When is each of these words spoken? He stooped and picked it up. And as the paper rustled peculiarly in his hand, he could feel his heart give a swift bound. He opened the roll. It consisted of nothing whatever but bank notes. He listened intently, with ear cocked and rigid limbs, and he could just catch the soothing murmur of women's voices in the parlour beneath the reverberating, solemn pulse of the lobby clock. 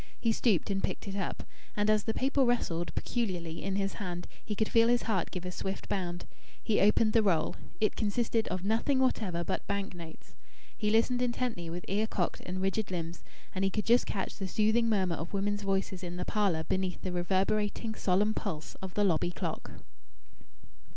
He 0.19 0.31
stooped 0.31 0.71
and 0.71 0.83
picked 0.83 1.07
it 1.07 1.15
up. 1.15 1.43
And 1.77 1.87
as 1.87 2.05
the 2.05 2.13
paper 2.15 2.43
rustled 2.43 2.91
peculiarly 2.95 3.61
in 3.63 3.75
his 3.75 3.93
hand, 4.01 4.25
he 4.43 4.55
could 4.55 4.67
feel 4.67 4.87
his 4.87 5.03
heart 5.03 5.29
give 5.29 5.45
a 5.45 5.51
swift 5.51 5.87
bound. 5.87 6.25
He 6.63 6.79
opened 6.81 7.13
the 7.13 7.21
roll. 7.21 7.55
It 7.79 7.95
consisted 7.95 8.47
of 8.47 8.65
nothing 8.65 8.97
whatever 8.97 9.43
but 9.43 9.67
bank 9.67 9.93
notes. 9.93 10.33
He 10.75 10.89
listened 10.89 11.21
intently, 11.21 11.69
with 11.69 11.85
ear 11.87 12.07
cocked 12.07 12.41
and 12.47 12.63
rigid 12.63 12.89
limbs, 12.89 13.23
and 13.53 13.63
he 13.63 13.69
could 13.69 13.85
just 13.85 14.07
catch 14.07 14.37
the 14.37 14.47
soothing 14.47 14.89
murmur 14.89 15.17
of 15.17 15.33
women's 15.33 15.61
voices 15.61 16.03
in 16.03 16.15
the 16.17 16.25
parlour 16.25 16.63
beneath 16.63 17.03
the 17.03 17.11
reverberating, 17.11 17.93
solemn 17.93 18.33
pulse 18.33 18.73
of 18.81 18.95
the 18.95 19.03
lobby 19.03 19.29
clock. 19.29 19.69